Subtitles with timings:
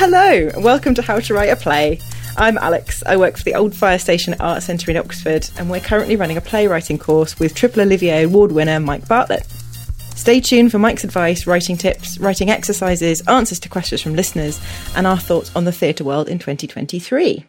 [0.00, 1.98] Hello, welcome to How to Write a Play.
[2.36, 3.02] I'm Alex.
[3.04, 6.36] I work for the Old Fire Station Art Centre in Oxford, and we're currently running
[6.36, 9.44] a playwriting course with Triple Olivier Award winner Mike Bartlett.
[10.14, 14.60] Stay tuned for Mike's advice, writing tips, writing exercises, answers to questions from listeners,
[14.94, 17.44] and our thoughts on the theatre world in 2023.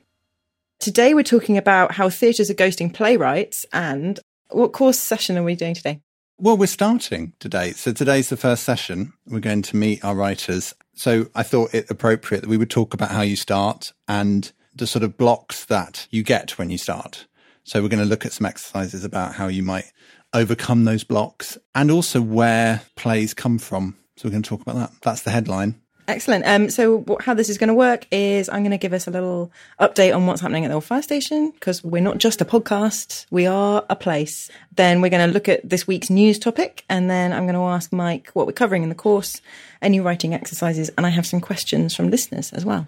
[0.79, 4.19] Today we're talking about how theatres are ghosting playwrights and
[4.49, 6.01] what course session are we doing today?
[6.39, 7.73] Well, we're starting today.
[7.73, 9.13] So today's the first session.
[9.27, 10.73] We're going to meet our writers.
[10.99, 14.85] So I thought it appropriate that we would talk about how you start and the
[14.85, 17.25] sort of blocks that you get when you start.
[17.63, 19.93] So we're going to look at some exercises about how you might
[20.33, 23.95] overcome those blocks and also where plays come from.
[24.17, 24.91] So we're going to talk about that.
[25.01, 25.79] That's the headline.
[26.09, 26.43] Excellent.
[26.47, 29.11] Um, so how this is going to work is I'm going to give us a
[29.11, 32.45] little update on what's happening at the old fire station because we're not just a
[32.45, 34.49] podcast, we are a place.
[34.75, 37.61] Then we're going to look at this week's news topic, and then I'm going to
[37.61, 39.39] ask Mike what we're covering in the course,
[39.83, 42.87] any writing exercises, and I have some questions from listeners as well.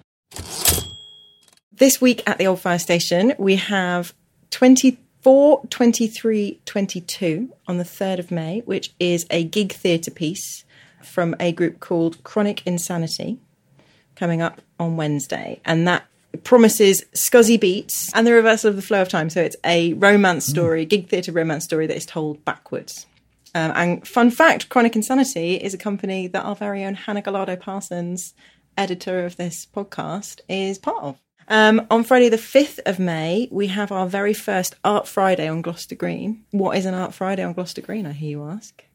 [1.72, 4.16] This week at the old fire station, we have
[4.50, 10.66] 24, 23, 22 on the 3rd of May, which is a gig theatre piece
[11.06, 13.40] from a group called Chronic Insanity
[14.16, 15.60] coming up on Wednesday.
[15.66, 16.06] And that
[16.44, 19.30] promises scuzzy beats and the reversal of the flow of time.
[19.30, 23.06] So it's a romance story, gig theatre romance story that is told backwards.
[23.54, 27.58] Um, and fun fact Chronic Insanity is a company that our very own Hannah Gallardo
[27.58, 28.34] Parsons,
[28.78, 31.20] editor of this podcast, is part of.
[31.48, 35.62] Um, on Friday, the 5th of May, we have our very first Art Friday on
[35.62, 36.46] Gloucester Green.
[36.52, 38.86] What is an Art Friday on Gloucester Green, I hear you ask?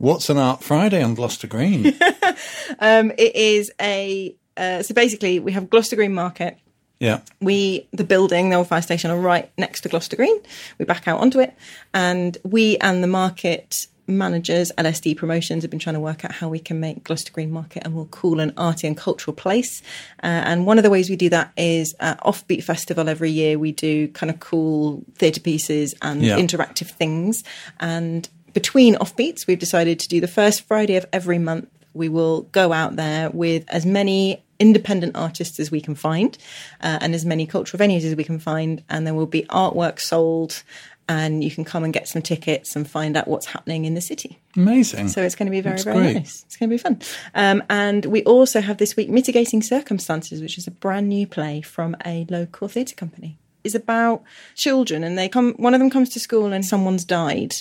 [0.00, 1.86] What's an Art Friday on Gloucester Green?
[2.78, 6.56] um, it is a uh, so basically we have Gloucester Green Market.
[7.00, 7.20] Yeah.
[7.42, 10.40] We the building, the old fire station, are right next to Gloucester Green.
[10.78, 11.54] We back out onto it,
[11.92, 16.48] and we and the market managers, LSD Promotions, have been trying to work out how
[16.48, 19.82] we can make Gloucester Green Market a more cool and arty and cultural place.
[20.22, 23.58] Uh, and one of the ways we do that is uh, Offbeat Festival every year.
[23.58, 26.38] We do kind of cool theatre pieces and Yeah.
[26.38, 27.44] interactive things.
[27.78, 31.68] And between offbeats, we've decided to do the first Friday of every month.
[31.92, 36.36] We will go out there with as many independent artists as we can find
[36.82, 38.82] uh, and as many cultural venues as we can find.
[38.88, 40.62] And there will be artwork sold,
[41.08, 44.00] and you can come and get some tickets and find out what's happening in the
[44.00, 44.38] city.
[44.56, 45.08] Amazing.
[45.08, 46.16] So it's going to be very, That's very great.
[46.16, 46.44] nice.
[46.46, 47.00] It's going to be fun.
[47.34, 51.62] Um, and we also have this week Mitigating Circumstances, which is a brand new play
[51.62, 53.38] from a local theatre company.
[53.64, 54.22] It's about
[54.54, 55.54] children, and they come.
[55.54, 57.56] One of them comes to school, and someone's died,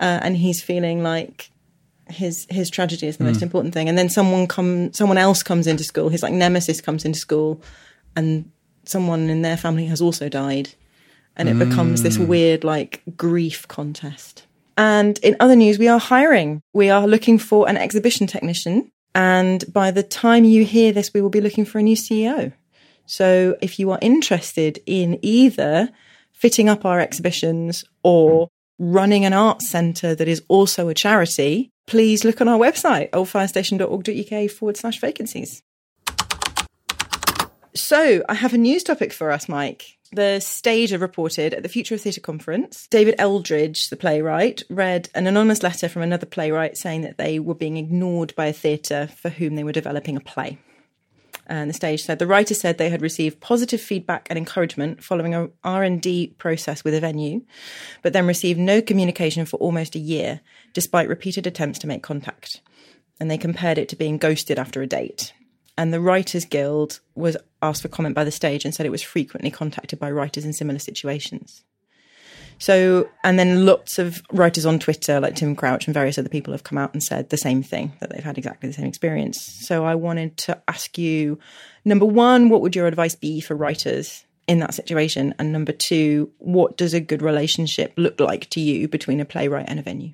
[0.00, 1.50] uh, and he's feeling like
[2.08, 3.88] his his tragedy is the most important thing.
[3.88, 6.08] And then someone come, someone else comes into school.
[6.08, 7.62] His like nemesis comes into school,
[8.16, 8.50] and
[8.84, 10.70] someone in their family has also died,
[11.36, 14.44] and it becomes this weird like grief contest.
[14.76, 16.60] And in other news, we are hiring.
[16.72, 18.90] We are looking for an exhibition technician.
[19.14, 22.52] And by the time you hear this, we will be looking for a new CEO.
[23.06, 25.90] So if you are interested in either
[26.32, 28.50] fitting up our exhibitions or
[28.92, 34.50] running an arts centre that is also a charity, please look on our website, oldfirestation.org.uk
[34.50, 35.62] forward slash vacancies.
[37.74, 39.98] So I have a news topic for us, Mike.
[40.12, 45.08] The stage have reported at the Future of Theatre conference, David Eldridge, the playwright, read
[45.12, 49.08] an anonymous letter from another playwright saying that they were being ignored by a theatre
[49.08, 50.56] for whom they were developing a play.
[51.46, 55.34] And the stage said the writer said they had received positive feedback and encouragement following
[55.34, 57.42] a R&D process with a venue,
[58.02, 60.40] but then received no communication for almost a year,
[60.72, 62.60] despite repeated attempts to make contact.
[63.20, 65.32] And they compared it to being ghosted after a date.
[65.76, 69.02] And the Writers Guild was asked for comment by the stage and said it was
[69.02, 71.64] frequently contacted by writers in similar situations.
[72.58, 76.52] So, and then lots of writers on Twitter, like Tim Crouch and various other people,
[76.52, 79.40] have come out and said the same thing that they've had exactly the same experience.
[79.40, 81.38] So, I wanted to ask you
[81.84, 85.34] number one, what would your advice be for writers in that situation?
[85.38, 89.66] And number two, what does a good relationship look like to you between a playwright
[89.68, 90.12] and a venue?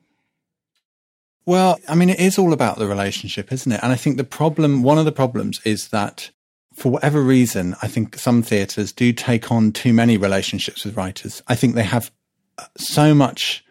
[1.47, 3.81] Well, I mean, it is all about the relationship, isn't it?
[3.83, 6.31] And I think the problem, one of the problems is that
[6.75, 11.43] for whatever reason, I think some theatres do take on too many relationships with writers.
[11.49, 12.13] I think they have
[12.77, 13.65] so much.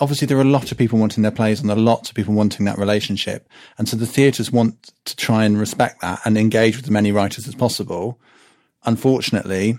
[0.00, 2.34] Obviously, there are a lot of people wanting their plays and a lot of people
[2.34, 3.48] wanting that relationship.
[3.78, 7.12] And so the theatres want to try and respect that and engage with as many
[7.12, 8.18] writers as possible.
[8.84, 9.78] Unfortunately,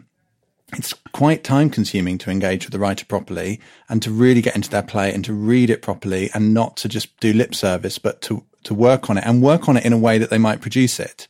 [0.74, 3.60] it's quite time consuming to engage with the writer properly
[3.90, 6.90] and to really get into their play and to read it properly and not to
[6.90, 9.94] just do lip service, but to, to work on it and work on it in
[9.94, 11.28] a way that they might produce it.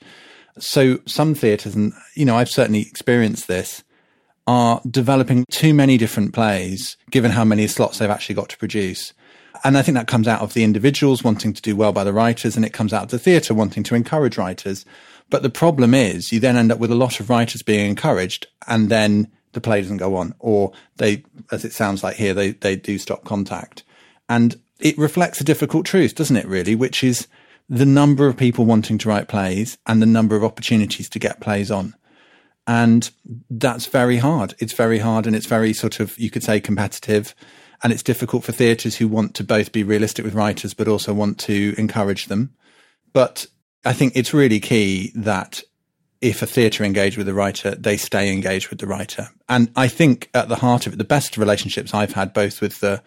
[0.57, 3.83] So some theatres, and you know, I've certainly experienced this,
[4.47, 9.13] are developing too many different plays given how many slots they've actually got to produce.
[9.63, 12.13] And I think that comes out of the individuals wanting to do well by the
[12.13, 14.85] writers and it comes out of the theatre wanting to encourage writers.
[15.29, 18.47] But the problem is you then end up with a lot of writers being encouraged
[18.67, 22.51] and then the play doesn't go on or they, as it sounds like here, they,
[22.51, 23.83] they do stop contact.
[24.29, 26.75] And it reflects a difficult truth, doesn't it really?
[26.75, 27.27] Which is
[27.69, 31.39] the number of people wanting to write plays and the number of opportunities to get
[31.39, 31.95] plays on.
[32.67, 33.09] And
[33.49, 34.55] that's very hard.
[34.59, 37.35] It's very hard and it's very sort of, you could say competitive
[37.83, 41.13] and it's difficult for theatres who want to both be realistic with writers, but also
[41.13, 42.55] want to encourage them.
[43.13, 43.45] But
[43.83, 45.61] I think it's really key that
[46.21, 49.29] if a theatre engage with a writer, they stay engaged with the writer.
[49.47, 52.79] And I think at the heart of it, the best relationships I've had, both with
[52.79, 53.03] the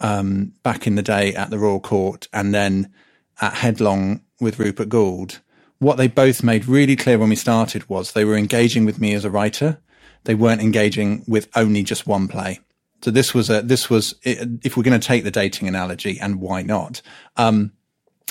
[0.00, 2.92] um, back in the day at the Royal Court and then
[3.40, 5.40] at Headlong with Rupert Goold,
[5.78, 9.14] what they both made really clear when we started was they were engaging with me
[9.14, 9.78] as a writer.
[10.24, 12.60] They weren't engaging with only just one play.
[13.02, 16.40] So this was a, this was, if we're going to take the dating analogy and
[16.40, 17.02] why not?
[17.36, 17.72] Um,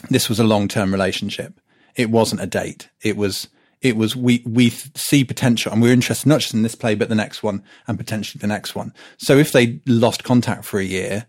[0.09, 1.59] this was a long-term relationship.
[1.95, 2.89] It wasn't a date.
[3.01, 3.49] It was,
[3.81, 7.09] it was, we, we see potential and we're interested not just in this play, but
[7.09, 8.93] the next one and potentially the next one.
[9.17, 11.27] So if they lost contact for a year,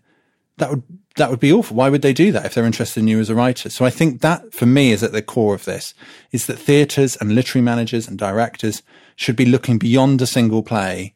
[0.57, 0.83] that would
[1.15, 1.77] that would be awful.
[1.77, 3.69] Why would they do that if they're interested in you as a writer?
[3.69, 5.93] So I think that for me is at the core of this
[6.31, 8.83] is that theatres and literary managers and directors
[9.15, 11.13] should be looking beyond a single play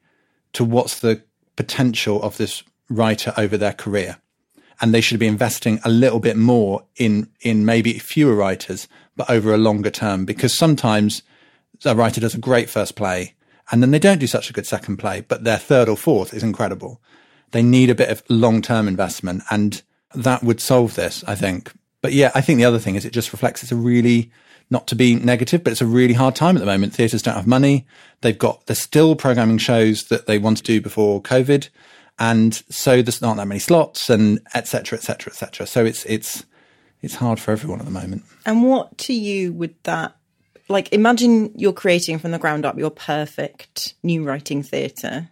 [0.53, 1.21] to what's the
[1.57, 4.17] potential of this writer over their career.
[4.81, 8.87] And they should be investing a little bit more in, in maybe fewer writers,
[9.17, 11.23] but over a longer term, because sometimes
[11.83, 13.35] a writer does a great first play
[13.71, 16.33] and then they don't do such a good second play, but their third or fourth
[16.33, 17.01] is incredible.
[17.51, 19.81] They need a bit of long term investment and
[20.15, 21.71] that would solve this, I think.
[22.01, 24.31] But yeah, I think the other thing is it just reflects it's a really,
[24.69, 26.93] not to be negative, but it's a really hard time at the moment.
[26.93, 27.85] Theatres don't have money.
[28.21, 31.69] They've got, they're still programming shows that they want to do before COVID.
[32.17, 35.65] And so there's not that many slots and et cetera, et cetera, et cetera.
[35.65, 36.45] So it's, it's,
[37.01, 38.23] it's hard for everyone at the moment.
[38.45, 40.15] And what to you would that,
[40.67, 45.29] like, imagine you're creating from the ground up your perfect new writing theatre.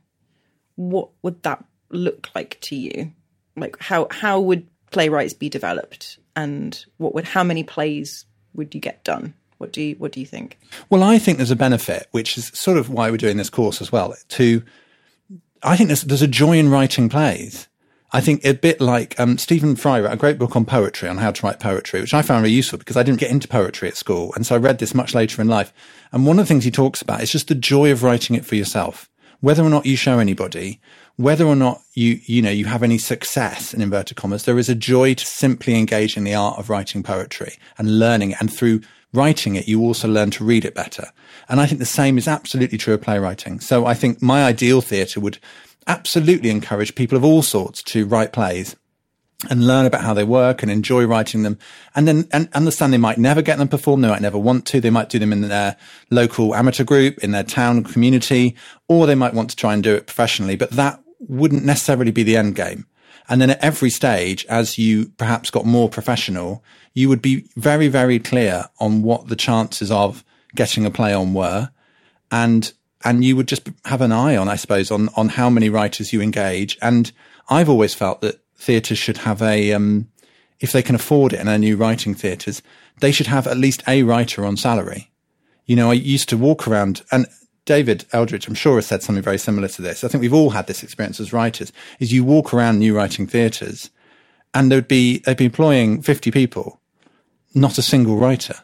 [0.75, 3.11] What would that look like to you?
[3.55, 8.81] Like how how would playwrights be developed, and what would how many plays would you
[8.81, 9.33] get done?
[9.57, 10.59] What do you what do you think?
[10.89, 13.81] Well, I think there's a benefit, which is sort of why we're doing this course
[13.81, 14.15] as well.
[14.29, 14.63] To
[15.63, 17.67] I think there's there's a joy in writing plays.
[18.13, 21.17] I think a bit like um, Stephen Fry wrote a great book on poetry, on
[21.17, 23.89] how to write poetry, which I found really useful because I didn't get into poetry
[23.89, 24.31] at school.
[24.33, 25.73] And so I read this much later in life.
[26.13, 28.45] And one of the things he talks about is just the joy of writing it
[28.45, 30.81] for yourself whether or not you show anybody,
[31.17, 34.69] whether or not you, you know, you have any success in inverted commas, there is
[34.69, 38.35] a joy to simply engage in the art of writing poetry and learning.
[38.39, 38.81] And through
[39.13, 41.07] writing it, you also learn to read it better.
[41.49, 43.59] And I think the same is absolutely true of playwriting.
[43.59, 45.39] So I think my ideal theatre would
[45.87, 48.75] absolutely encourage people of all sorts to write plays
[49.49, 51.59] and learn about how they work and enjoy writing them
[51.93, 54.03] and then and understand they might never get them performed.
[54.03, 54.81] They might never want to.
[54.81, 55.77] They might do them in their
[56.09, 58.55] local amateur group, in their town community,
[58.87, 62.23] or they might want to try and do it professionally, but that wouldn't necessarily be
[62.23, 62.85] the end game.
[63.29, 67.87] And then at every stage, as you perhaps got more professional, you would be very,
[67.87, 70.23] very clear on what the chances of
[70.55, 71.69] getting a play on were.
[72.31, 72.71] And,
[73.03, 76.13] and you would just have an eye on, I suppose, on, on how many writers
[76.13, 76.77] you engage.
[76.81, 77.11] And
[77.49, 80.09] I've always felt that theatres should have a, um,
[80.59, 82.61] if they can afford it in their new writing theatres,
[82.99, 85.11] they should have at least a writer on salary.
[85.65, 87.27] You know, I used to walk around and
[87.67, 90.03] David Eldridge, I'm sure has said something very similar to this.
[90.03, 93.27] I think we've all had this experience as writers is you walk around new writing
[93.27, 93.91] theatres
[94.53, 96.79] and there'd be, they'd be employing 50 people,
[97.53, 98.55] not a single writer.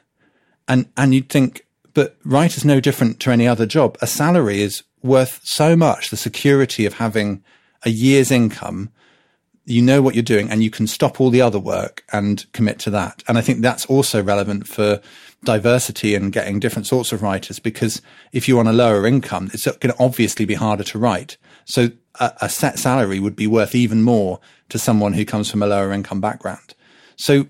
[0.69, 3.97] And, and you'd think, but writer's no different to any other job.
[4.01, 6.09] A salary is worth so much.
[6.09, 7.43] The security of having
[7.83, 8.89] a year's income
[9.65, 12.79] you know what you're doing and you can stop all the other work and commit
[12.79, 13.23] to that.
[13.27, 15.01] And I think that's also relevant for
[15.43, 19.65] diversity and getting different sorts of writers because if you're on a lower income, it's
[19.65, 21.37] going to obviously be harder to write.
[21.65, 25.61] So a, a set salary would be worth even more to someone who comes from
[25.61, 26.73] a lower income background.
[27.15, 27.47] So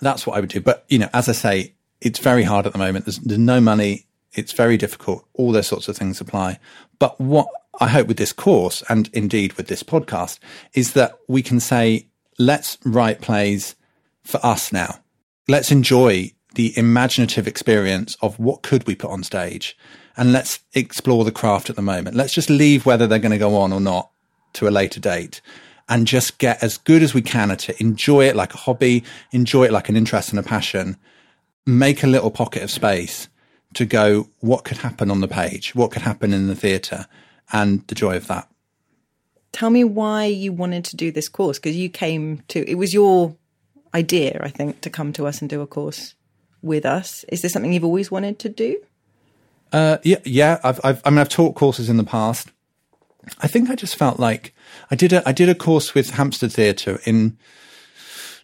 [0.00, 0.60] that's what I would do.
[0.60, 3.06] But, you know, as I say, it's very hard at the moment.
[3.06, 4.06] There's, there's no money.
[4.32, 5.26] It's very difficult.
[5.34, 6.58] All those sorts of things apply.
[6.98, 7.48] But what
[7.80, 10.38] I hope with this course and indeed with this podcast
[10.74, 13.74] is that we can say, let's write plays
[14.22, 15.00] for us now.
[15.48, 19.76] Let's enjoy the imaginative experience of what could we put on stage
[20.16, 22.16] and let's explore the craft at the moment.
[22.16, 24.10] Let's just leave whether they're going to go on or not
[24.54, 25.40] to a later date
[25.88, 27.80] and just get as good as we can at it.
[27.80, 30.96] Enjoy it like a hobby, enjoy it like an interest and a passion.
[31.66, 33.28] Make a little pocket of space
[33.74, 35.74] to go, what could happen on the page?
[35.74, 37.06] What could happen in the theatre?
[37.52, 38.48] and the joy of that.
[39.52, 42.92] Tell me why you wanted to do this course because you came to it was
[42.92, 43.36] your
[43.94, 46.14] idea, I think, to come to us and do a course.
[46.64, 47.24] With us.
[47.28, 48.80] Is this something you've always wanted to do?
[49.72, 50.60] Uh, yeah, yeah.
[50.64, 52.50] I've, I've, I mean, I've taught courses in the past.
[53.40, 54.54] I think I just felt like
[54.90, 57.38] I did a, I did a course with Hampstead Theatre in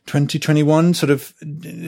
[0.07, 1.35] 2021, sort of,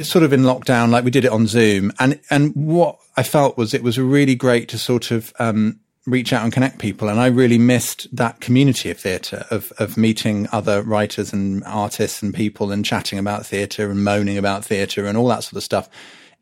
[0.02, 1.92] sort of in lockdown, like we did it on Zoom.
[1.98, 6.32] And, and what I felt was it was really great to sort of, um, reach
[6.32, 7.08] out and connect people.
[7.08, 12.22] And I really missed that community of theatre, of, of meeting other writers and artists
[12.22, 15.62] and people and chatting about theatre and moaning about theatre and all that sort of
[15.62, 15.88] stuff.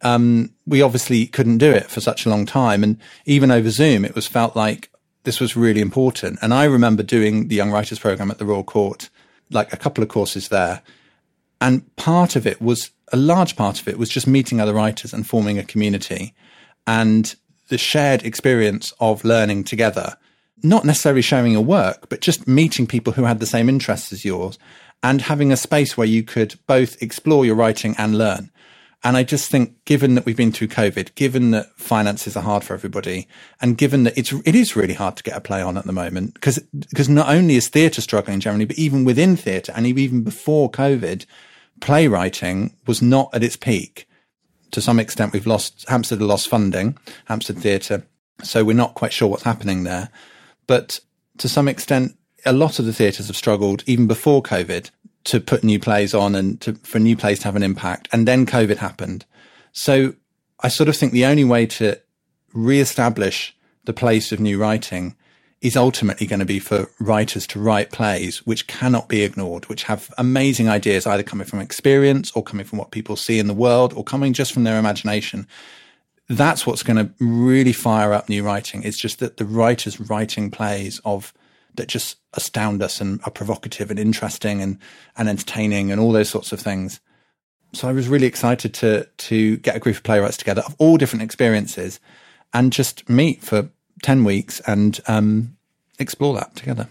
[0.03, 2.83] Um, we obviously couldn't do it for such a long time.
[2.83, 4.91] And even over Zoom, it was felt like
[5.25, 6.39] this was really important.
[6.41, 9.11] And I remember doing the Young Writers Program at the Royal Court,
[9.51, 10.83] like a couple of courses there.
[11.61, 15.13] And part of it was a large part of it was just meeting other writers
[15.13, 16.35] and forming a community.
[16.87, 17.35] And
[17.69, 20.17] the shared experience of learning together,
[20.63, 24.25] not necessarily sharing your work, but just meeting people who had the same interests as
[24.25, 24.59] yours
[25.03, 28.51] and having a space where you could both explore your writing and learn.
[29.03, 32.63] And I just think, given that we've been through COVID, given that finances are hard
[32.65, 33.27] for everybody,
[33.61, 35.93] and given that it's it is really hard to get a play on at the
[35.93, 36.59] moment, because
[36.91, 41.25] because not only is theatre struggling generally, but even within theatre and even before COVID,
[41.81, 44.07] playwriting was not at its peak
[44.73, 48.07] to some extent, we've lost Hampstead lost funding, Hampstead Theatre,
[48.43, 50.11] so we're not quite sure what's happening there.
[50.67, 51.01] But
[51.39, 52.17] to some extent,
[52.47, 54.91] a lot of the theatres have struggled even before COVID
[55.25, 58.09] to put new plays on and to, for new plays to have an impact.
[58.13, 59.25] And then COVID happened.
[59.73, 60.15] So
[60.61, 62.01] I sort of think the only way to
[62.53, 65.17] re-establish the place of new writing
[65.61, 69.85] is ultimately going to be for writers to write plays which cannot be ignored, which
[69.85, 73.55] have amazing ideas either coming from experience or coming from what people see in the
[73.55, 75.47] world or coming just from their imagination.
[76.29, 78.83] That's what's going to really fire up new writing.
[78.85, 81.35] It's just that the writers writing plays of
[81.77, 84.79] that just astound us and are provocative and interesting and,
[85.17, 87.01] and entertaining and all those sorts of things.
[87.73, 90.97] So I was really excited to to get a group of playwrights together of all
[90.97, 92.01] different experiences
[92.53, 93.71] and just meet for
[94.03, 95.57] 10 weeks and um,
[95.99, 96.89] explore that together.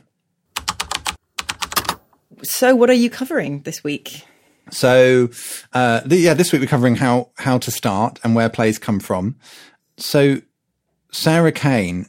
[2.41, 4.25] So, what are you covering this week?
[4.71, 5.29] So,
[5.73, 8.99] uh, the, yeah, this week we're covering how how to start and where plays come
[8.99, 9.35] from.
[9.97, 10.41] So,
[11.11, 12.05] Sarah Kane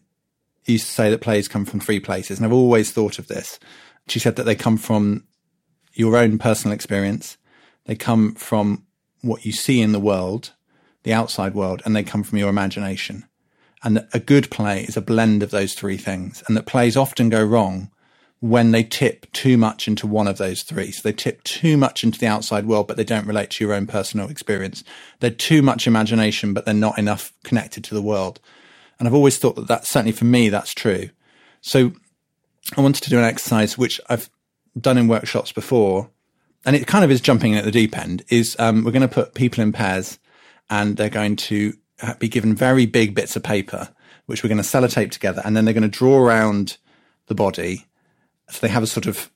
[0.66, 3.58] used to say that plays come from three places, and I've always thought of this.
[4.08, 5.24] She said that they come from
[5.94, 7.36] your own personal experience,
[7.86, 8.86] they come from
[9.22, 10.52] what you see in the world,
[11.02, 13.24] the outside world, and they come from your imagination
[13.82, 17.28] and a good play is a blend of those three things and that plays often
[17.28, 17.90] go wrong
[18.40, 20.90] when they tip too much into one of those three.
[20.90, 23.74] So they tip too much into the outside world, but they don't relate to your
[23.74, 24.82] own personal experience.
[25.20, 28.40] They're too much imagination, but they're not enough connected to the world.
[29.00, 31.10] And I've always thought that that certainly for me, that's true.
[31.62, 31.92] So
[32.76, 34.30] I wanted to do an exercise, which I've
[34.78, 36.10] done in workshops before.
[36.64, 39.00] And it kind of is jumping in at the deep end is, um, we're going
[39.00, 40.18] to put people in pairs
[40.68, 41.72] and they're going to
[42.18, 43.88] be given very big bits of paper,
[44.26, 46.76] which we're going to sellotape together, and then they're going to draw around
[47.26, 47.86] the body.
[48.50, 49.30] So they have a sort of,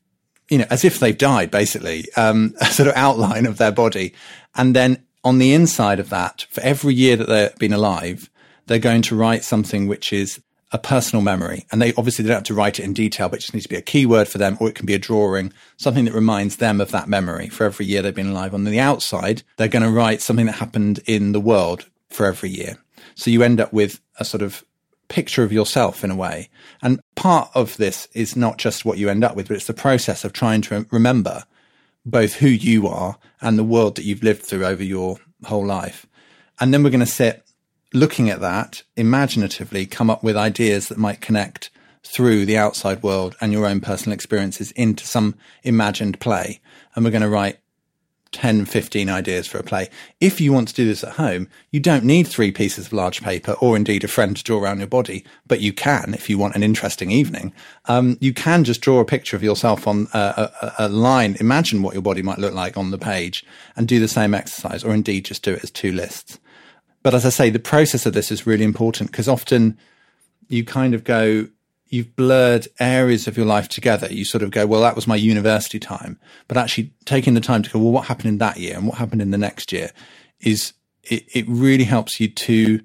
[0.49, 4.15] you know, as if they've died, basically, um, a sort of outline of their body.
[4.55, 8.31] And then on the inside of that, for every year that they've been alive,
[8.67, 10.41] they're going to write something which is
[10.73, 11.67] a personal memory.
[11.71, 13.65] And they obviously they don't have to write it in detail, but it just needs
[13.65, 16.57] to be a keyword for them, or it can be a drawing, something that reminds
[16.57, 18.55] them of that memory for every year they've been alive.
[18.55, 22.51] On the outside, they're going to write something that happened in the world for every
[22.51, 22.77] year.
[23.15, 24.65] So you end up with a sort of
[25.09, 26.49] picture of yourself in a way.
[26.83, 29.75] And part of this is not just what you end up with, but it's the
[29.75, 31.45] process of trying to remember
[32.05, 36.07] both who you are and the world that you've lived through over your whole life.
[36.59, 37.44] And then we're going to sit
[37.95, 41.71] looking at that imaginatively, come up with ideas that might connect
[42.03, 46.61] through the outside world and your own personal experiences into some imagined play.
[46.95, 47.59] And we're going to write
[48.33, 49.89] 10, 15 ideas for a play.
[50.21, 53.23] If you want to do this at home, you don't need three pieces of large
[53.23, 56.37] paper or indeed a friend to draw around your body, but you can if you
[56.37, 57.55] want an interesting evening.
[57.87, 61.81] Um, you can just draw a picture of yourself on a, a, a, line, imagine
[61.83, 63.47] what your body might look like on the page
[63.77, 66.41] and do the same exercise or indeed just do it as two lists.
[67.05, 69.79] But as I say, the process of this is really important because often
[70.49, 71.47] you kind of go,
[71.89, 74.11] you've blurred areas of your life together.
[74.11, 76.19] You sort of go, well, that was my university time,
[76.49, 78.97] but actually taking the time to go, well, what happened in that year and what
[78.97, 79.91] happened in the next year
[80.41, 82.81] is it, it really helps you to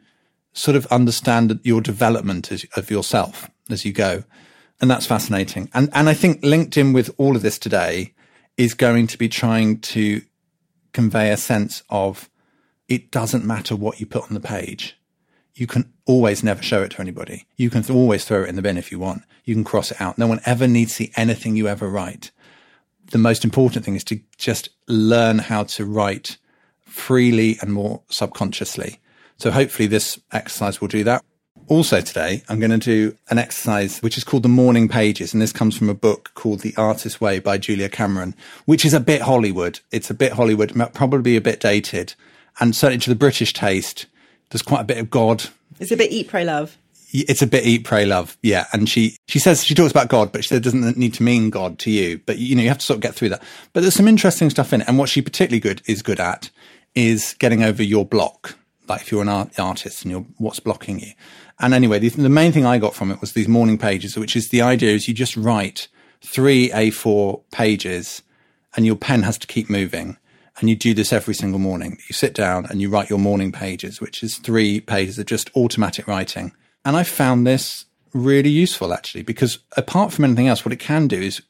[0.52, 4.26] sort of understand your development as, of yourself as you go.
[4.82, 5.70] And that's fascinating.
[5.74, 8.14] And, and I think linked in with all of this today
[8.58, 10.22] is going to be trying to
[10.92, 12.30] convey a sense of
[12.90, 15.00] it doesn't matter what you put on the page
[15.60, 17.46] you can always never show it to anybody.
[17.58, 19.24] You can always throw it in the bin if you want.
[19.44, 20.18] You can cross it out.
[20.18, 22.32] No one ever needs to see anything you ever write.
[23.12, 26.38] The most important thing is to just learn how to write
[26.80, 29.00] freely and more subconsciously.
[29.38, 31.24] So hopefully this exercise will do that.
[31.68, 35.34] Also today, I'm going to do an exercise which is called the morning pages.
[35.34, 38.34] And this comes from a book called The Artist's Way by Julia Cameron,
[38.66, 39.82] which is a bit Hollywood.
[39.92, 42.16] It's a bit Hollywood, probably a bit dated.
[42.60, 44.06] And certainly to the British taste,
[44.50, 45.46] there's quite a bit of God.
[45.80, 46.78] It's a bit eat, pray, love.
[47.12, 48.38] It's a bit eat, pray, love.
[48.44, 48.68] Yeah.
[48.72, 51.80] And she, she says, she talks about God, but she doesn't need to mean God
[51.80, 52.20] to you.
[52.26, 53.44] But you know, you have to sort of get through that.
[53.74, 54.88] But there's some interesting stuff in it.
[54.88, 56.52] And what she particularly good is good at
[56.94, 58.56] is getting over your block.
[58.88, 61.14] Like if you're an art, artist and you're, what's blocking you.
[61.60, 64.36] And anyway, the, the main thing I got from it was these morning pages, which
[64.36, 65.88] is the idea is you just write
[66.22, 68.22] three A4 pages
[68.76, 70.18] and your pen has to keep moving.
[70.60, 71.98] And you do this every single morning.
[72.10, 75.50] You sit down and you write your morning pages, which is three pages of just
[75.56, 76.52] automatic writing.
[76.84, 81.08] And I found this really useful actually, because apart from anything else, what it can
[81.08, 81.42] do is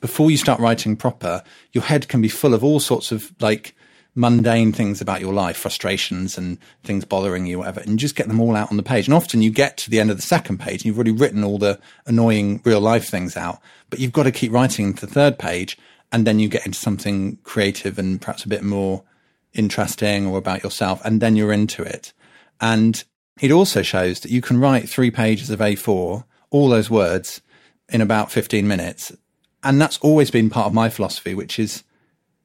[0.00, 3.74] before you start writing proper, your head can be full of all sorts of like
[4.14, 8.40] mundane things about your life, frustrations and things bothering you, whatever, and just get them
[8.40, 9.06] all out on the page.
[9.06, 11.44] And often you get to the end of the second page and you've already written
[11.44, 13.60] all the annoying real life things out,
[13.90, 15.78] but you've got to keep writing the third page
[16.12, 19.04] and then you get into something creative and perhaps a bit more
[19.52, 22.12] interesting or about yourself, and then you're into it.
[22.60, 23.02] And
[23.40, 27.40] it also shows that you can write three pages of A4, all those words
[27.88, 29.12] in about 15 minutes.
[29.62, 31.84] And that's always been part of my philosophy, which is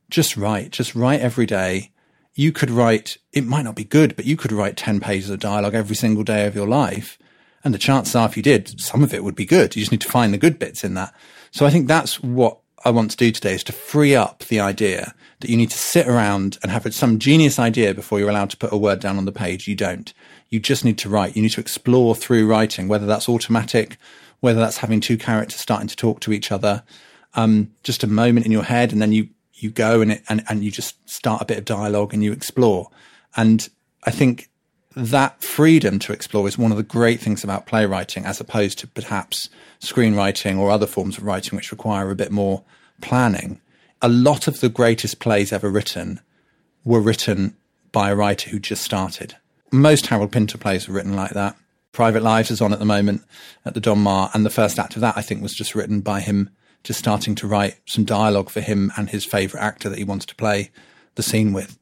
[0.10, 1.92] just write, just write every day.
[2.36, 5.40] You could write, it might not be good, but you could write 10 pages of
[5.40, 7.18] dialogue every single day of your life.
[7.64, 9.76] And the chances are, if you did, some of it would be good.
[9.76, 11.14] You just need to find the good bits in that.
[11.52, 14.60] So I think that's what I want to do today is to free up the
[14.60, 18.50] idea that you need to sit around and have some genius idea before you're allowed
[18.52, 19.68] to put a word down on the page.
[19.68, 20.14] You don't.
[20.50, 21.36] You just need to write.
[21.36, 23.98] You need to explore through writing, whether that's automatic,
[24.42, 26.84] whether that's having two characters starting to talk to each other,
[27.36, 30.44] um, just a moment in your head, and then you you go and, it, and
[30.50, 32.90] and you just start a bit of dialogue and you explore.
[33.36, 33.68] And
[34.04, 34.50] I think
[34.96, 38.88] that freedom to explore is one of the great things about playwriting, as opposed to
[38.88, 42.64] perhaps screenwriting or other forms of writing which require a bit more
[43.02, 43.60] planning.
[44.02, 46.20] A lot of the greatest plays ever written
[46.84, 47.56] were written
[47.92, 49.36] by a writer who just started.
[49.72, 51.58] Most Harold Pinter plays are written like that.
[51.92, 53.24] Private Lives is on at the moment
[53.66, 56.20] at the Donmar, and the first act of that I think was just written by
[56.20, 56.50] him
[56.84, 60.26] just starting to write some dialogue for him and his favourite actor that he wants
[60.26, 60.70] to play
[61.16, 61.80] the scene with.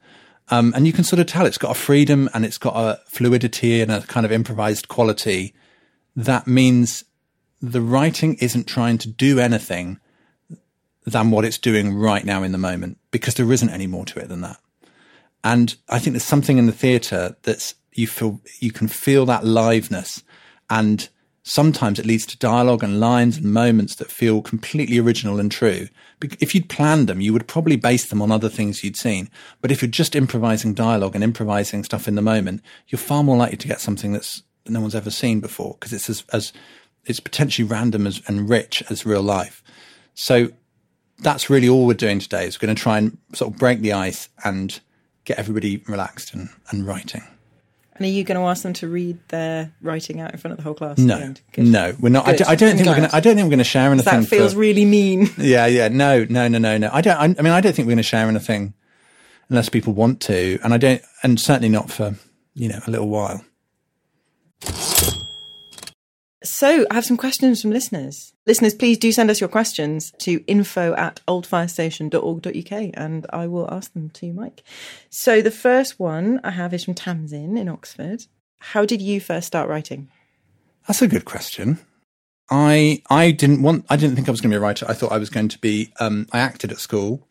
[0.52, 3.00] Um, and you can sort of tell it's got a freedom and it's got a
[3.08, 5.54] fluidity and a kind of improvised quality
[6.16, 7.06] that means
[7.62, 10.00] the writing isn't trying to do anything
[11.06, 14.20] than what it's doing right now in the moment because there isn't any more to
[14.20, 14.58] it than that.
[15.44, 19.44] And I think there's something in the theatre that's you feel you can feel that
[19.44, 20.22] liveness
[20.70, 21.10] and
[21.44, 25.88] sometimes it leads to dialogue and lines and moments that feel completely original and true.
[26.40, 29.30] If you'd planned them, you would probably base them on other things you'd seen.
[29.62, 33.38] But if you're just improvising dialogue and improvising stuff in the moment, you're far more
[33.38, 36.54] likely to get something that's that no one's ever seen before because it's as, as
[37.06, 39.64] it's potentially random as, and rich as real life.
[40.14, 40.50] So
[41.20, 43.80] that's really all we're doing today is we're going to try and sort of break
[43.80, 44.80] the ice and
[45.26, 47.24] get everybody relaxed and, and writing.
[47.96, 50.58] And are you going to ask them to read their writing out in front of
[50.58, 50.98] the whole class?
[50.98, 52.28] No, no, we're not.
[52.28, 53.16] I, do, I, don't think we're going to.
[53.16, 54.22] I don't think we're going to share anything.
[54.22, 55.30] That feels for, really mean.
[55.38, 55.90] Yeah, yeah.
[55.90, 56.90] No, no, no, no, no.
[56.92, 57.18] I don't.
[57.18, 58.74] I, I mean, I don't think we're going to share anything
[59.50, 62.16] unless people want to, and I don't, and certainly not for
[62.54, 63.44] you know a little while.
[66.44, 68.34] So I have some questions from listeners.
[68.48, 73.94] Listeners, please do send us your questions to info at oldfirestation.org.uk and I will ask
[73.94, 74.64] them to you, Mike.
[75.10, 78.26] So the first one I have is from Tamsin in Oxford.
[78.58, 80.10] How did you first start writing?
[80.88, 81.80] That's a good question.
[82.50, 84.86] I I didn't want I didn't think I was going to be a writer.
[84.90, 87.28] I thought I was going to be um, I acted at school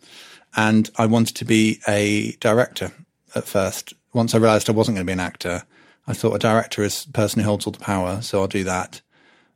[0.56, 2.92] and I wanted to be a director
[3.34, 3.92] at first.
[4.12, 5.64] Once I realized I wasn't going to be an actor,
[6.10, 8.64] I thought a director is the person who holds all the power, so I'll do
[8.64, 9.00] that.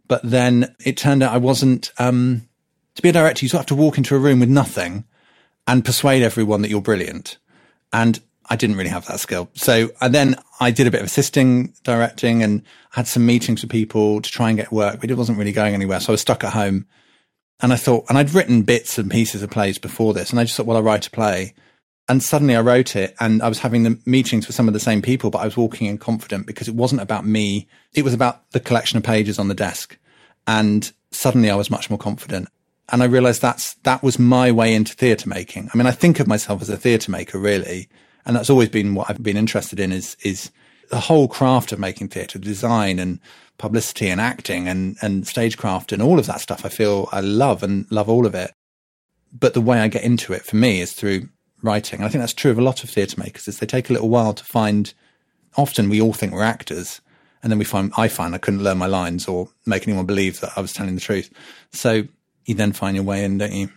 [0.07, 2.49] But then it turned out I wasn't, um,
[2.95, 5.05] to be a director, you sort of have to walk into a room with nothing
[5.67, 7.39] and persuade everyone that you're brilliant.
[7.93, 9.51] And I didn't really have that skill.
[9.55, 12.63] So, and then I did a bit of assisting directing and
[12.93, 15.75] had some meetings with people to try and get work, but it wasn't really going
[15.75, 16.01] anywhere.
[16.01, 16.87] So I was stuck at home
[17.61, 20.31] and I thought, and I'd written bits and pieces of plays before this.
[20.31, 21.55] And I just thought, well, I'll write a play.
[22.09, 24.81] And suddenly I wrote it and I was having the meetings with some of the
[24.81, 27.67] same people, but I was walking in confident because it wasn't about me.
[27.95, 29.97] It was about the collection of pages on the desk.
[30.47, 32.49] And suddenly I was much more confident.
[32.91, 35.71] And I realized that's, that was my way into theatre making.
[35.73, 37.89] I mean, I think of myself as a theatre maker, really.
[38.27, 40.51] And that's always been what I've been interested in is, is
[40.91, 43.21] the whole craft of making theatre, design and
[43.57, 46.67] publicity and acting and, and stagecraft and all of that stuff.
[46.67, 48.53] I feel I love and love all of it.
[49.33, 51.29] But the way I get into it for me is through
[51.65, 51.99] writing.
[51.99, 53.93] And I think that's true of a lot of theatre makers is they take a
[53.93, 54.93] little while to find,
[55.57, 57.01] often we all think we're actors
[57.43, 60.41] and then we find, I find I couldn't learn my lines or make anyone believe
[60.41, 61.31] that I was telling the truth.
[61.73, 62.05] So
[62.45, 63.71] you then find your way in, don't you?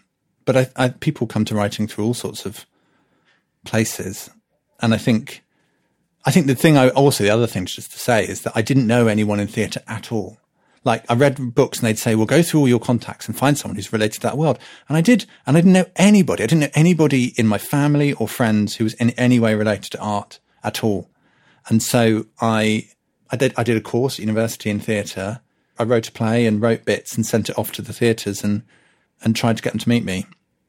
[0.46, 2.66] But I, I, people come to writing through all sorts of
[3.66, 4.30] places.
[4.80, 5.44] And I think,
[6.26, 8.62] I think the thing I also, the other thing just to say is that I
[8.62, 10.38] didn't know anyone in theatre at all.
[10.88, 13.58] Like I read books and they'd say, well, go through all your contacts and find
[13.58, 14.58] someone who's related to that world.
[14.88, 15.26] And I did.
[15.46, 16.44] And I didn't know anybody.
[16.44, 19.92] I didn't know anybody in my family or friends who was in any way related
[19.92, 21.10] to art at all.
[21.68, 22.88] And so I
[23.30, 25.42] I did I did a course at university in theatre.
[25.78, 28.64] I wrote a play and wrote bits and sent it off to the theatres and
[29.22, 30.26] and tried to get them to meet me.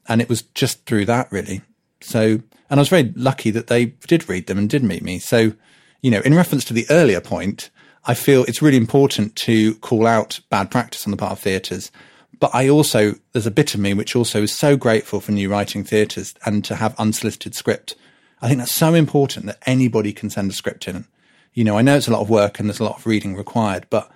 [0.09, 1.61] And it was just through that really.
[2.01, 5.17] So and I was very lucky that they did read them and did meet me.
[5.17, 5.53] So,
[6.01, 7.69] you know, in reference to the earlier point,
[8.05, 11.91] I feel it's really important to call out bad practice on the part of theatres.
[12.39, 15.49] But I also, there's a bit of me which also is so grateful for new
[15.49, 17.95] writing theatres and to have unsolicited script.
[18.41, 21.05] I think that's so important that anybody can send a script in
[21.53, 23.35] you know, I know it's a lot of work and there's a lot of reading
[23.35, 24.09] required, but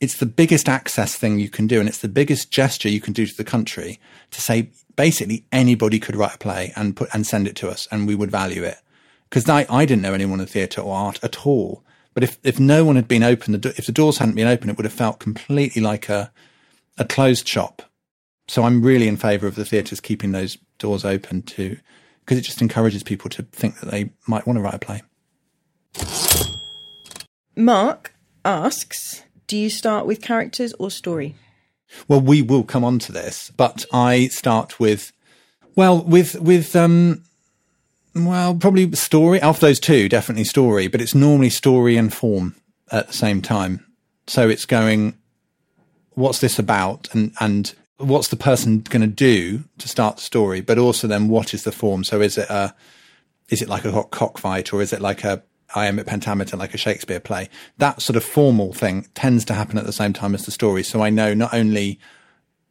[0.00, 1.78] it's the biggest access thing you can do.
[1.78, 6.00] And it's the biggest gesture you can do to the country to say basically anybody
[6.00, 8.64] could write a play and put and send it to us and we would value
[8.64, 8.78] it.
[9.28, 11.84] Because I, I didn't know anyone in theatre or art at all.
[12.14, 14.68] But if, if no one had been open, the, if the doors hadn't been open,
[14.68, 16.30] it would have felt completely like a,
[16.98, 17.82] a closed shop.
[18.48, 21.78] So I'm really in favour of the theatres keeping those doors open to,
[22.20, 25.02] because it just encourages people to think that they might want to write a play.
[27.56, 31.34] Mark asks, do you start with characters or story?
[32.08, 35.12] Well, we will come on to this, but I start with,
[35.76, 37.24] well, with, with, um,
[38.14, 39.40] well, probably story.
[39.40, 42.54] Of those two, definitely story, but it's normally story and form
[42.90, 43.86] at the same time.
[44.26, 45.16] So it's going,
[46.10, 47.08] what's this about?
[47.12, 50.60] And, and what's the person going to do to start the story?
[50.60, 52.04] But also then what is the form?
[52.04, 52.74] So is it a,
[53.48, 55.42] is it like a cockfight or is it like a
[55.74, 57.48] I am a iambic pentameter like a Shakespeare play.
[57.78, 60.82] That sort of formal thing tends to happen at the same time as the story.
[60.82, 61.98] So I know not only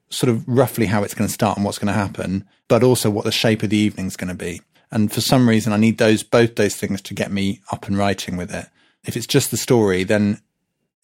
[0.10, 3.10] sort of roughly how it's going to start and what's going to happen, but also
[3.10, 4.62] what the shape of the evening is going to be.
[4.92, 7.98] And for some reason, I need those, both those things to get me up and
[7.98, 8.68] writing with it.
[9.04, 10.42] If it's just the story, then,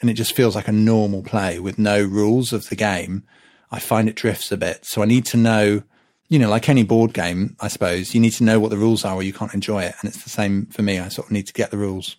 [0.02, 3.24] and it just feels like a normal play with no rules of the game,
[3.72, 4.86] I find it drifts a bit.
[4.86, 5.84] So I need to know
[6.30, 9.06] you know, like any board game, I suppose, you need to know what the rules
[9.06, 9.96] are or you can't enjoy it.
[10.02, 11.00] And it's the same for me.
[11.00, 12.18] I sort of need to get the rules.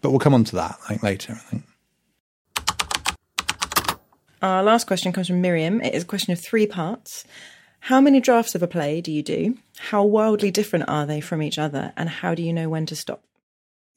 [0.00, 1.64] But we'll come on to that like later, I think.
[4.40, 5.82] Our last question comes from Miriam.
[5.82, 7.24] It is a question of three parts.
[7.80, 9.56] How many drafts of a play do you do?
[9.78, 11.92] How wildly different are they from each other?
[11.96, 13.22] And how do you know when to stop?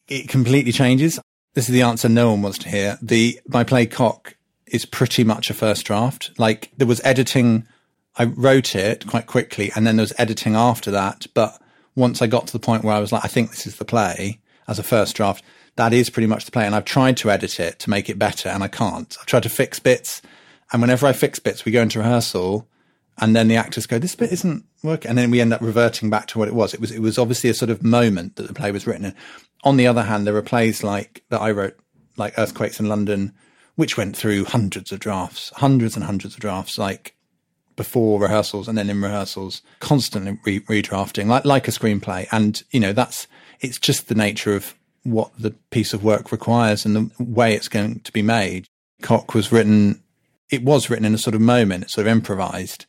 [0.07, 1.19] It completely changes.
[1.53, 2.97] This is the answer no one wants to hear.
[3.01, 6.31] The my play cock is pretty much a first draft.
[6.37, 7.67] Like there was editing
[8.15, 11.27] I wrote it quite quickly and then there was editing after that.
[11.33, 11.59] But
[11.95, 13.85] once I got to the point where I was like, I think this is the
[13.85, 15.43] play as a first draft,
[15.75, 16.65] that is pretty much the play.
[16.65, 19.15] And I've tried to edit it to make it better and I can't.
[19.19, 20.21] I've tried to fix bits.
[20.71, 22.67] And whenever I fix bits, we go into rehearsal
[23.19, 25.10] and then the actors go, this bit isn't working.
[25.10, 26.73] And then we end up reverting back to what it was.
[26.73, 29.15] It was, it was obviously a sort of moment that the play was written in.
[29.63, 31.78] On the other hand, there are plays like that I wrote,
[32.17, 33.34] like Earthquakes in London,
[33.76, 36.78] which went through hundreds of drafts, hundreds and hundreds of drafts.
[36.78, 37.15] Like
[37.76, 42.28] before rehearsals and then in rehearsals, constantly re- redrafting, like like a screenplay.
[42.32, 43.28] And you know, that's
[43.60, 47.67] it's just the nature of what the piece of work requires and the way it's
[47.67, 48.67] going to be made.
[49.02, 50.02] Cock was written;
[50.49, 52.86] it was written in a sort of moment, sort of improvised.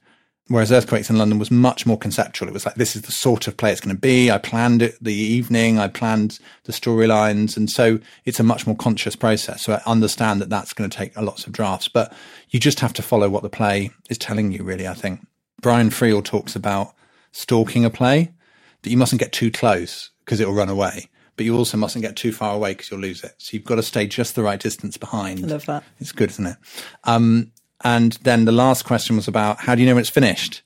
[0.48, 2.48] Whereas Earthquakes in London was much more conceptual.
[2.48, 4.30] It was like, this is the sort of play it's going to be.
[4.30, 5.78] I planned it the evening.
[5.78, 7.56] I planned the storylines.
[7.56, 9.62] And so it's a much more conscious process.
[9.62, 12.12] So I understand that that's going to take lots of drafts, but
[12.50, 15.26] you just have to follow what the play is telling you, really, I think.
[15.62, 16.94] Brian Friel talks about
[17.32, 18.34] stalking a play,
[18.82, 21.08] that you mustn't get too close because it'll run away.
[21.36, 23.34] But you also mustn't get too far away because you'll lose it.
[23.38, 25.44] So you've got to stay just the right distance behind.
[25.44, 25.82] I love that.
[25.98, 26.56] It's good, isn't it?
[27.02, 27.50] Um,
[27.84, 30.62] and then the last question was about how do you know when it's finished?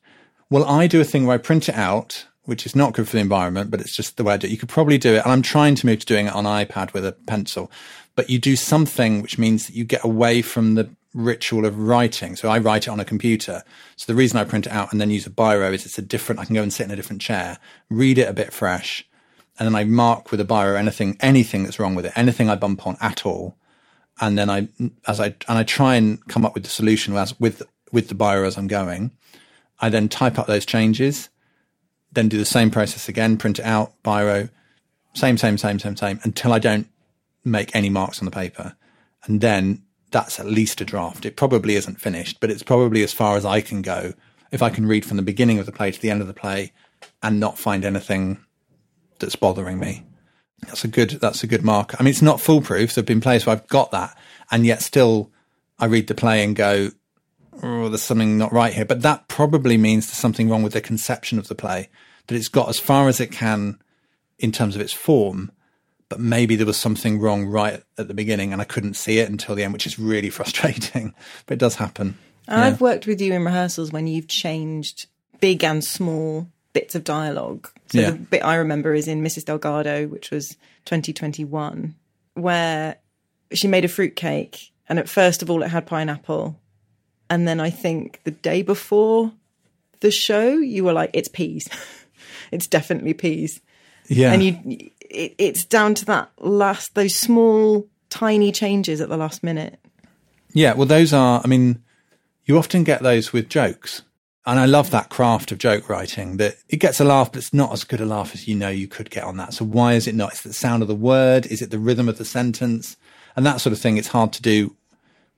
[0.49, 3.17] Well, I do a thing where I print it out, which is not good for
[3.17, 4.51] the environment, but it's just the way I do it.
[4.51, 5.25] You could probably do it.
[5.25, 7.71] And I'm trying to move to doing it on iPad with a pencil,
[8.15, 12.37] but you do something which means that you get away from the ritual of writing.
[12.37, 13.65] So I write it on a computer.
[13.97, 16.03] So the reason I print it out and then use a biro is it's a
[16.03, 17.59] different, I can go and sit in a different chair,
[17.91, 19.07] read it a bit fresh.
[19.59, 22.55] And then I mark with a biro anything, anything that's wrong with it, anything I
[22.55, 23.57] bump on at all
[24.21, 24.69] and then I
[25.07, 28.15] as I and I try and come up with the solution as with with the
[28.15, 29.13] biro as I'm going.
[29.81, 31.29] I then type up those changes,
[32.13, 34.51] then do the same process again, print it out, biro,
[35.15, 36.89] same, same, same, same, same, until I don't
[37.45, 38.77] make any marks on the paper,
[39.25, 41.25] and then that's at least a draft.
[41.25, 44.15] It probably isn't finished, but it's probably as far as I can go
[44.51, 46.35] if I can read from the beginning of the play to the end of the
[46.35, 46.73] play
[47.23, 48.39] and not find anything
[49.19, 50.05] that's bothering me.
[50.63, 51.95] That's a good, that's a good mark.
[51.99, 52.95] I mean, it's not foolproof.
[52.95, 54.17] There've been plays where I've got that
[54.51, 55.31] and yet still
[55.79, 56.91] I read the play and go,
[57.63, 58.85] oh, there's something not right here.
[58.85, 61.89] But that probably means there's something wrong with the conception of the play,
[62.27, 63.79] that it's got as far as it can
[64.39, 65.51] in terms of its form,
[66.09, 69.29] but maybe there was something wrong right at the beginning and I couldn't see it
[69.29, 71.15] until the end, which is really frustrating.
[71.47, 72.19] but it does happen.
[72.47, 72.67] And yeah.
[72.67, 75.07] I've worked with you in rehearsals when you've changed
[75.41, 77.69] big and small bits of dialogue.
[77.89, 78.11] So yeah.
[78.11, 79.45] the bit I remember is in Mrs.
[79.45, 80.51] Delgado, which was
[80.85, 81.95] 2021,
[82.35, 82.97] where
[83.53, 86.59] she made a fruit cake and at first of all it had pineapple
[87.31, 89.33] and then I think the day before
[90.01, 91.69] the show you were like it's peas.
[92.51, 93.61] it's definitely peas.
[94.09, 94.33] Yeah.
[94.33, 99.43] And you it, it's down to that last those small tiny changes at the last
[99.43, 99.79] minute.
[100.53, 101.83] Yeah, well those are I mean
[102.45, 104.03] you often get those with jokes.
[104.49, 107.53] And I love that craft of joke writing that it gets a laugh, but it's
[107.53, 109.53] not as good a laugh as you know you could get on that.
[109.53, 110.33] So why is it not?
[110.33, 111.45] Is it the sound of the word?
[111.45, 112.97] Is it the rhythm of the sentence?
[113.37, 114.75] And that sort of thing, it's hard to do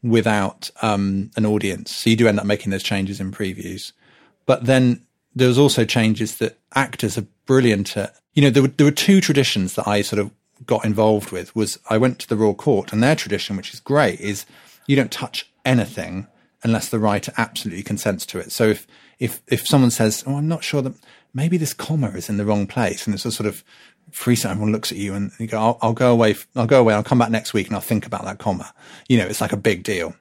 [0.01, 1.93] without um, an audience.
[1.97, 3.91] So you do end up making those changes in previews.
[4.47, 8.15] But then there's also changes that actors are brilliant at.
[8.35, 10.31] You know, there were, there were two traditions that I sort of
[10.67, 13.81] got involved with was I went to the Royal Court and their tradition, which is
[13.81, 14.47] great, is
[14.87, 16.29] you don't touch anything
[16.63, 18.53] unless the writer absolutely consents to it.
[18.53, 18.87] So if
[19.19, 20.95] if if someone says, "Oh, I'm not sure that
[21.33, 23.65] maybe this comma is in the wrong place," and it's a sort of
[24.11, 26.37] free set, everyone looks at you and you go, I'll, "I'll go away.
[26.57, 26.95] I'll go away.
[26.95, 28.73] I'll come back next week and I'll think about that comma."
[29.09, 30.15] You know, it's like a big deal.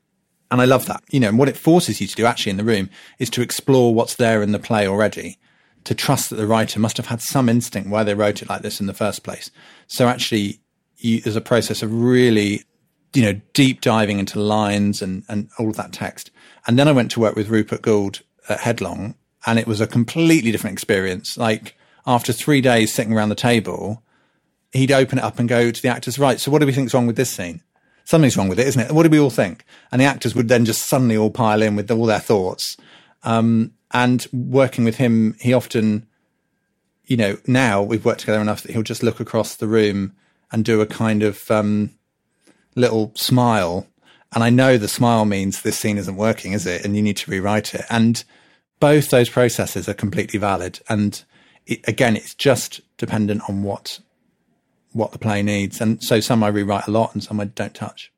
[0.52, 1.04] And I love that.
[1.12, 3.42] You know, and what it forces you to do actually in the room is to
[3.42, 5.38] explore what's there in the play already,
[5.84, 8.62] to trust that the writer must have had some instinct why they wrote it like
[8.62, 9.52] this in the first place.
[9.88, 10.60] So actually,
[10.98, 12.64] you, there's a process of really
[13.14, 16.32] you know, deep diving into lines and, and all of that text.
[16.68, 19.88] And then I went to work with Rupert Goold at Headlong and it was a
[19.88, 21.38] completely different experience.
[21.38, 24.04] Like after three days sitting around the table,
[24.72, 26.40] he'd open it up and go to the actors, right.
[26.40, 27.62] So what do we think's wrong with this scene?
[28.06, 28.92] Something's wrong with it, isn't it?
[28.92, 29.64] What do we all think?
[29.92, 32.76] And the actors would then just suddenly all pile in with all their thoughts.
[33.24, 36.08] Um, and working with him, he often,
[37.06, 40.14] you know, now we've worked together enough that he'll just look across the room
[40.52, 41.92] and do a kind of, um,
[42.76, 43.88] little smile.
[44.34, 46.86] And I know the smile means this scene isn't working, is it?
[46.86, 47.86] And you need to rewrite it.
[47.90, 48.24] And
[48.80, 50.80] both those processes are completely valid.
[50.88, 51.24] And
[51.66, 54.00] it, again, it's just dependent on what
[54.92, 55.82] what the play needs.
[55.82, 58.12] And so some I rewrite a lot and some I don't touch.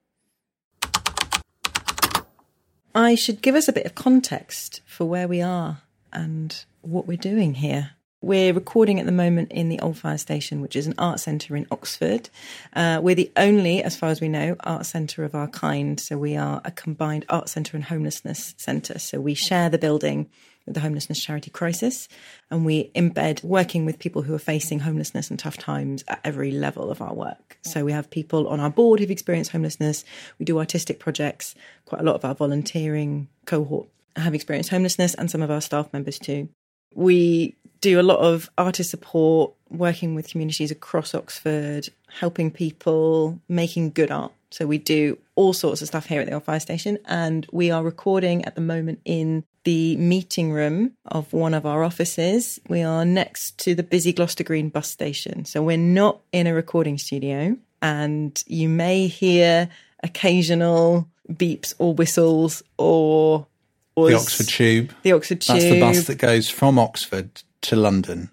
[2.94, 7.18] I should give us a bit of context for where we are and what we're
[7.18, 7.92] doing here.
[8.24, 11.56] We're recording at the moment in the Old Fire Station, which is an art centre
[11.56, 12.30] in Oxford.
[12.72, 16.00] Uh, we're the only, as far as we know, art centre of our kind.
[16.00, 19.00] So we are a combined art centre and homelessness centre.
[19.00, 20.30] So we share the building
[20.68, 22.08] with the Homelessness Charity Crisis,
[22.52, 26.52] and we embed working with people who are facing homelessness and tough times at every
[26.52, 27.58] level of our work.
[27.64, 30.06] So we have people on our board who've experienced homelessness.
[30.38, 31.56] We do artistic projects.
[31.86, 35.92] Quite a lot of our volunteering cohort have experienced homelessness, and some of our staff
[35.92, 36.50] members too.
[36.94, 43.92] We do a lot of artist support, working with communities across Oxford, helping people, making
[43.92, 44.32] good art.
[44.52, 47.72] So we do all sorts of stuff here at the Old Fire Station, and we
[47.72, 52.60] are recording at the moment in the meeting room of one of our offices.
[52.68, 56.54] We are next to the busy Gloucester Green bus station, so we're not in a
[56.54, 59.70] recording studio, and you may hear
[60.04, 63.48] occasional beeps or whistles or
[63.96, 64.94] the Oxford Tube.
[65.04, 65.56] The Oxford Tube.
[65.56, 68.30] That's the bus that goes from Oxford to London.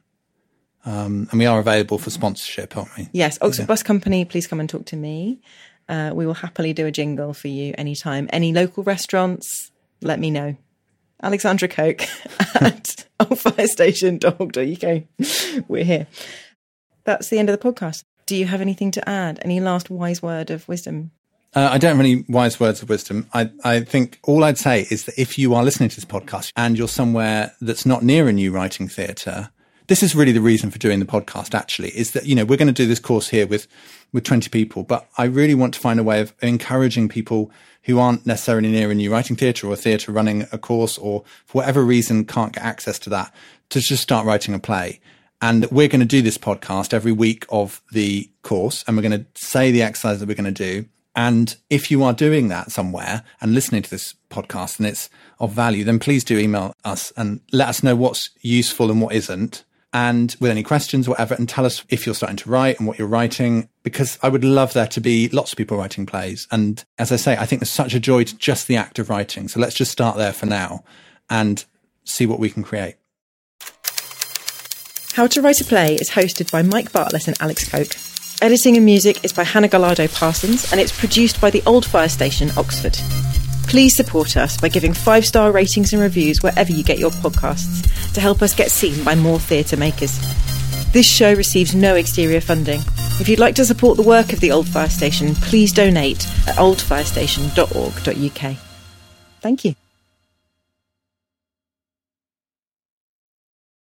[0.84, 3.08] Um, and we are available for sponsorship, aren't we?
[3.12, 3.66] Yes, Oxford yeah.
[3.66, 5.40] Bus Company, please come and talk to me.
[5.88, 8.28] Uh, we will happily do a jingle for you anytime.
[8.32, 10.56] Any local restaurants, let me know.
[11.22, 12.02] Alexandra Coke
[12.54, 15.64] at oldfirestation.org.uk.
[15.68, 16.06] We're here.
[17.04, 18.04] That's the end of the podcast.
[18.26, 19.40] Do you have anything to add?
[19.42, 21.10] Any last wise word of wisdom?
[21.54, 23.26] Uh, I don't have any wise words of wisdom.
[23.32, 26.52] I, I think all I'd say is that if you are listening to this podcast
[26.56, 29.50] and you're somewhere that's not near a new writing theatre,
[29.86, 32.58] this is really the reason for doing the podcast actually is that, you know, we're
[32.58, 33.66] going to do this course here with,
[34.12, 37.50] with 20 people, but I really want to find a way of encouraging people
[37.84, 41.24] who aren't necessarily near a new writing theatre or a theatre running a course or
[41.46, 43.34] for whatever reason can't get access to that
[43.70, 45.00] to just start writing a play.
[45.40, 49.24] And we're going to do this podcast every week of the course and we're going
[49.24, 52.70] to say the exercise that we're going to do and if you are doing that
[52.70, 57.12] somewhere and listening to this podcast and it's of value, then please do email us
[57.16, 59.64] and let us know what's useful and what isn't.
[59.92, 62.98] And with any questions, whatever, and tell us if you're starting to write and what
[62.98, 66.46] you're writing, because I would love there to be lots of people writing plays.
[66.50, 69.08] And as I say, I think there's such a joy to just the act of
[69.08, 69.48] writing.
[69.48, 70.84] So let's just start there for now
[71.30, 71.64] and
[72.04, 72.96] see what we can create.
[75.14, 77.96] How to Write a Play is hosted by Mike Bartlett and Alex Coke.
[78.40, 82.08] Editing and music is by Hannah Gallardo Parsons, and it's produced by the Old Fire
[82.08, 82.96] Station, Oxford.
[83.66, 88.12] Please support us by giving five star ratings and reviews wherever you get your podcasts
[88.12, 90.20] to help us get seen by more theatre makers.
[90.92, 92.80] This show receives no exterior funding.
[93.20, 96.54] If you'd like to support the work of the Old Fire Station, please donate at
[96.58, 98.56] oldfirestation.org.uk.
[99.40, 99.74] Thank you.